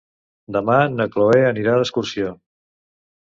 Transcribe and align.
Demà 0.55 0.77
na 0.93 1.07
Cloè 1.17 1.43
anirà 1.49 1.77
d'excursió. 1.81 2.31